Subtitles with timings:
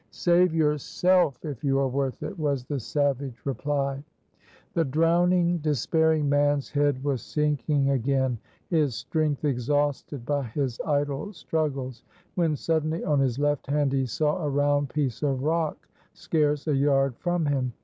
[0.09, 1.37] "Save yourself!
[1.45, 4.03] if you are worth it!" was the savage reply.
[4.73, 8.39] The drowning, despairing man's head was sinking again,
[8.71, 12.01] his strength exhausted by his idle struggles,
[12.33, 16.75] when suddenly on his left hand he saw a round piece of rock scarce a
[16.75, 17.71] yard from him.